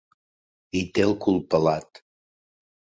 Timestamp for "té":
0.97-1.05